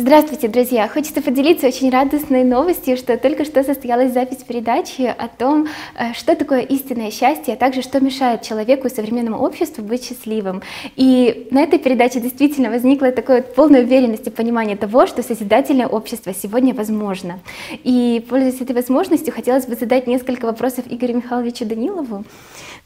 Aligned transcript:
Здравствуйте, 0.00 0.48
друзья! 0.48 0.88
Хочется 0.88 1.20
поделиться 1.20 1.66
очень 1.66 1.90
радостной 1.90 2.42
новостью, 2.42 2.96
что 2.96 3.18
только 3.18 3.44
что 3.44 3.62
состоялась 3.62 4.14
запись 4.14 4.38
передачи 4.38 5.02
о 5.02 5.28
том, 5.28 5.68
э, 5.94 6.14
что 6.14 6.34
такое 6.34 6.60
истинное 6.60 7.10
счастье, 7.10 7.52
а 7.52 7.56
также 7.58 7.82
что 7.82 8.00
мешает 8.00 8.40
человеку 8.40 8.86
и 8.86 8.90
современному 8.90 9.36
обществу 9.36 9.84
быть 9.84 10.02
счастливым. 10.02 10.62
И 10.96 11.48
на 11.50 11.64
этой 11.64 11.78
передаче 11.78 12.18
действительно 12.18 12.70
возникла 12.70 13.12
такая 13.12 13.42
полная 13.42 13.82
уверенность 13.82 14.26
и 14.26 14.30
понимание 14.30 14.74
того, 14.74 15.06
что 15.06 15.22
созидательное 15.22 15.86
общество 15.86 16.32
сегодня 16.32 16.72
возможно. 16.72 17.38
И, 17.84 18.24
пользуясь 18.26 18.62
этой 18.62 18.74
возможностью, 18.74 19.34
хотелось 19.34 19.66
бы 19.66 19.74
задать 19.74 20.06
несколько 20.06 20.46
вопросов 20.46 20.86
Игорю 20.88 21.16
Михайловичу 21.16 21.66
Данилову. 21.66 22.24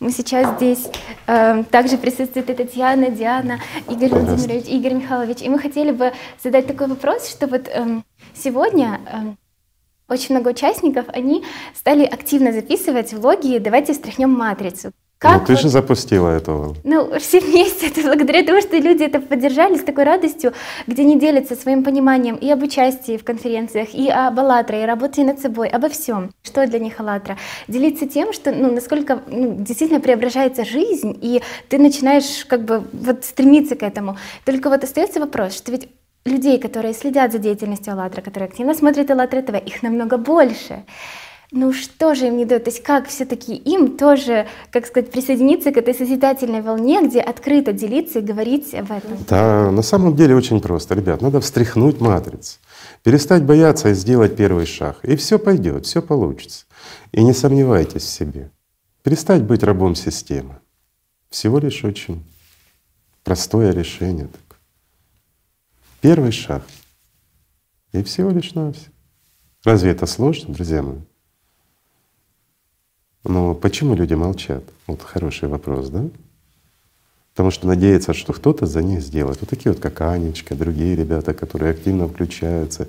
Мы 0.01 0.11
сейчас 0.11 0.57
здесь, 0.57 0.89
э, 1.27 1.63
также 1.71 1.97
присутствует 1.97 2.51
и 2.51 2.55
Татьяна, 2.55 3.11
Диана, 3.11 3.61
Игорь 3.89 4.11
Владимирович, 4.11 4.67
Игорь 4.67 4.95
Михайлович. 4.95 5.43
И 5.43 5.49
мы 5.49 5.59
хотели 5.59 5.91
бы 5.91 6.13
задать 6.43 6.67
такой 6.67 6.89
вопрос, 6.89 7.05
вопрос, 7.05 7.29
что 7.29 7.47
вот 7.47 7.69
эм, 7.69 8.05
сегодня 8.35 9.01
эм, 9.13 9.39
очень 10.09 10.35
много 10.35 10.49
участников, 10.51 11.07
они 11.09 11.45
стали 11.75 12.05
активно 12.05 12.53
записывать 12.53 13.13
влоги 13.13 13.59
«Давайте 13.59 13.93
встряхнем 13.93 14.31
матрицу». 14.31 14.93
Как 15.19 15.41
ну, 15.41 15.47
ты 15.47 15.53
вот, 15.55 15.63
же 15.63 15.69
запустила 15.69 16.29
этого. 16.29 16.77
Ну, 16.85 17.19
все 17.19 17.41
вместе. 17.41 17.87
Это 17.87 18.03
благодаря 18.03 18.45
тому, 18.45 18.61
что 18.61 18.77
люди 18.77 19.05
это 19.05 19.21
поддержали 19.21 19.77
с 19.77 19.83
такой 19.83 20.05
радостью, 20.05 20.53
где 20.87 21.03
они 21.03 21.19
делятся 21.19 21.57
своим 21.57 21.83
пониманием 21.83 22.37
и 22.37 22.51
об 22.51 22.63
участии 22.63 23.17
в 23.17 23.25
конференциях, 23.25 23.95
и 23.95 24.11
об 24.11 24.39
«АЛЛАТРА», 24.39 24.83
и 24.83 24.87
работе 24.87 25.25
над 25.25 25.41
собой, 25.41 25.69
обо 25.69 25.89
всем. 25.89 26.31
Что 26.43 26.67
для 26.67 26.79
них 26.79 27.01
«АЛЛАТРА»? 27.01 27.39
Делиться 27.69 28.07
тем, 28.07 28.33
что, 28.33 28.53
ну, 28.53 28.71
насколько 28.73 29.23
ну, 29.27 29.57
действительно 29.59 30.01
преображается 30.01 30.65
жизнь, 30.65 31.17
и 31.23 31.43
ты 31.69 31.79
начинаешь 31.79 32.45
как 32.45 32.65
бы 32.65 32.85
вот 32.93 33.25
стремиться 33.25 33.77
к 33.77 33.83
этому. 33.83 34.19
Только 34.45 34.69
вот 34.69 34.85
остается 34.85 35.21
вопрос, 35.21 35.57
что 35.57 35.73
ведь 35.73 35.89
людей, 36.27 36.59
которые 36.59 36.95
следят 36.95 37.33
за 37.33 37.39
деятельностью 37.39 37.93
АЛЛАТРА, 37.93 38.23
которые 38.23 38.49
активно 38.49 38.75
смотрят 38.75 39.11
АЛЛАТРА 39.11 39.43
ТВ, 39.43 39.55
их 39.67 39.83
намного 39.83 40.17
больше. 40.17 40.85
Ну 41.57 41.73
что 41.73 42.17
же 42.17 42.27
им 42.27 42.37
не 42.37 42.45
дает? 42.45 42.65
То 42.65 42.71
есть 42.71 42.83
как 42.83 43.07
все-таки 43.07 43.55
им 43.55 43.97
тоже, 43.97 44.49
как 44.73 44.87
сказать, 44.87 45.13
присоединиться 45.13 45.71
к 45.71 45.77
этой 45.77 45.95
созидательной 45.95 46.63
волне, 46.63 47.07
где 47.07 47.21
открыто 47.21 47.73
делиться 47.73 48.19
и 48.19 48.23
говорить 48.23 48.75
об 48.75 48.91
этом? 48.91 49.17
Да, 49.29 49.71
на 49.71 49.83
самом 49.83 50.17
деле 50.17 50.35
очень 50.35 50.61
просто, 50.61 50.97
ребят. 50.97 51.23
Надо 51.23 51.41
встряхнуть 51.41 52.01
матрицу, 52.01 52.59
перестать 53.05 53.45
бояться 53.45 53.91
и 53.91 53.95
сделать 53.95 54.35
первый 54.35 54.67
шаг. 54.67 54.99
И 55.05 55.15
все 55.15 55.39
пойдет, 55.39 55.87
все 55.87 56.03
получится. 56.03 56.67
И 57.13 57.23
не 57.23 57.33
сомневайтесь 57.33 58.03
в 58.03 58.09
себе. 58.09 58.51
Перестать 59.05 59.45
быть 59.45 59.63
рабом 59.63 59.95
системы. 59.95 60.57
Всего 61.31 61.61
лишь 61.61 61.85
очень 61.85 62.25
простое 63.23 63.73
решение. 63.73 64.29
Первый 66.01 66.33
шаг. 66.33 66.65
И 67.93 68.03
всего 68.03 68.31
лишь 68.31 68.55
навсего. 68.55 68.93
Разве 69.63 69.93
это 69.93 70.07
сложно, 70.07 70.53
друзья 70.53 70.83
мои? 70.83 70.99
Но 73.25 73.55
почему 73.55 73.95
люди 73.95 74.15
молчат? 74.15 74.63
Вот 74.87 75.03
хороший 75.03 75.49
вопрос, 75.49 75.89
да? 75.89 76.09
Потому 77.33 77.51
что 77.51 77.67
надеются, 77.67 78.13
что 78.13 78.33
кто-то 78.33 78.67
за 78.67 78.83
них 78.83 79.01
сделает. 79.01 79.41
Вот 79.41 79.51
такие 79.51 79.73
вот, 79.73 79.83
как 79.83 80.01
Анечка, 80.03 80.55
другие 80.55 80.95
ребята, 80.95 81.35
которые 81.35 81.73
активно 81.73 82.07
включаются. 82.07 82.87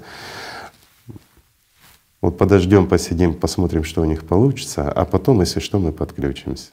Вот 2.21 2.37
подождем, 2.37 2.87
посидим, 2.87 3.33
посмотрим, 3.33 3.83
что 3.83 4.01
у 4.01 4.05
них 4.05 4.25
получится, 4.25 4.91
а 4.91 5.05
потом, 5.05 5.41
если 5.41 5.59
что, 5.59 5.79
мы 5.79 5.91
подключимся. 5.91 6.71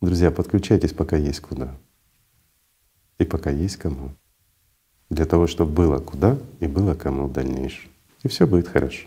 Друзья, 0.00 0.30
подключайтесь, 0.30 0.92
пока 0.92 1.16
есть 1.16 1.40
куда. 1.40 1.74
И 3.18 3.24
пока 3.24 3.50
есть 3.50 3.76
кому 3.76 4.10
для 5.12 5.26
того, 5.26 5.46
чтобы 5.46 5.72
было 5.72 5.98
куда 5.98 6.38
и 6.60 6.66
было 6.66 6.94
кому 6.94 7.26
в 7.26 7.32
дальнейшем. 7.32 7.90
И 8.22 8.28
все 8.28 8.46
будет 8.46 8.66
хорошо. 8.66 9.06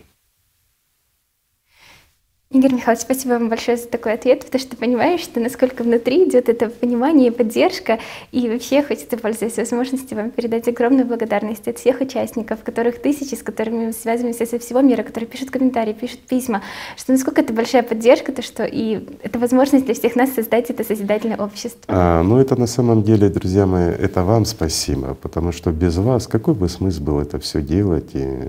Игорь 2.56 2.72
Михайлович, 2.72 3.02
спасибо 3.02 3.32
вам 3.32 3.50
большое 3.50 3.76
за 3.76 3.86
такой 3.86 4.14
ответ, 4.14 4.46
потому 4.46 4.58
что 4.58 4.76
понимаешь, 4.78 5.20
что 5.20 5.40
насколько 5.40 5.82
внутри 5.82 6.26
идет 6.26 6.48
это 6.48 6.70
понимание 6.70 7.28
и 7.28 7.30
поддержка. 7.30 7.98
И 8.32 8.48
вообще 8.48 8.82
хочется, 8.82 9.18
пользоваться 9.18 9.60
возможностью, 9.60 10.16
вам 10.16 10.30
передать 10.30 10.66
огромную 10.66 11.06
благодарность 11.06 11.68
от 11.68 11.76
всех 11.76 12.00
участников, 12.00 12.62
которых 12.62 13.02
тысячи, 13.02 13.34
с 13.34 13.42
которыми 13.42 13.86
мы 13.86 13.92
связываемся 13.92 14.46
со 14.46 14.58
всего 14.58 14.80
мира, 14.80 15.02
которые 15.02 15.28
пишут 15.28 15.50
комментарии, 15.50 15.92
пишут 15.92 16.20
письма, 16.20 16.62
что 16.96 17.12
насколько 17.12 17.42
это 17.42 17.52
большая 17.52 17.82
поддержка, 17.82 18.32
то 18.32 18.40
что 18.40 18.64
и 18.64 19.06
это 19.22 19.38
возможность 19.38 19.84
для 19.84 19.92
всех 19.92 20.16
нас 20.16 20.32
создать 20.32 20.70
это 20.70 20.82
созидательное 20.82 21.36
общество. 21.36 21.84
А, 21.88 22.22
ну 22.22 22.38
это 22.38 22.56
на 22.56 22.66
самом 22.66 23.02
деле, 23.02 23.28
друзья 23.28 23.66
мои, 23.66 23.90
это 23.90 24.22
вам 24.22 24.46
спасибо, 24.46 25.12
потому 25.12 25.52
что 25.52 25.72
без 25.72 25.98
вас 25.98 26.26
какой 26.26 26.54
бы 26.54 26.70
смысл 26.70 27.02
был 27.02 27.20
это 27.20 27.38
все 27.38 27.60
делать 27.60 28.14
и 28.14 28.48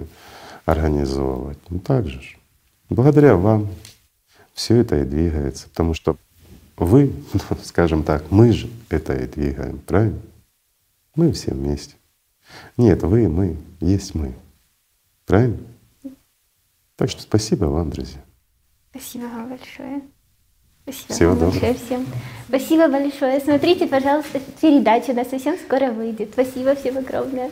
организовывать? 0.65 1.57
Ну 1.69 1.79
так 1.79 2.07
же. 2.07 2.21
Благодаря 2.89 3.35
вам 3.35 3.67
все 4.57 4.77
это 4.77 4.99
и 4.99 5.05
двигается, 5.05 5.69
потому 5.69 5.93
что 5.93 6.17
вы, 6.77 7.13
скажем 7.63 8.03
так, 8.03 8.31
мы 8.31 8.51
же 8.51 8.67
это 8.89 9.13
и 9.13 9.27
двигаем, 9.27 9.79
правильно? 9.85 10.19
Мы 11.15 11.31
все 11.31 11.51
вместе. 11.51 11.95
Нет, 12.75 13.03
вы, 13.03 13.29
мы, 13.29 13.57
есть 13.79 14.15
мы. 14.15 14.33
Правильно? 15.27 15.59
Так 16.95 17.11
что 17.11 17.21
спасибо 17.21 17.65
вам, 17.65 17.91
друзья. 17.91 18.19
Спасибо 18.89 19.25
вам 19.25 19.49
большое. 19.49 20.01
Спасибо 20.83 21.13
Всего 21.13 21.29
вам 21.29 21.39
доброго. 21.39 21.53
большое 21.61 21.73
всем. 21.75 22.05
Спасибо 22.47 22.87
большое. 22.87 23.39
Смотрите, 23.39 23.87
пожалуйста, 23.87 24.41
передача, 24.59 25.11
она 25.11 25.23
совсем 25.23 25.55
скоро 25.59 25.91
выйдет. 25.91 26.29
Спасибо 26.33 26.73
всем 26.73 26.97
огромное. 26.97 27.51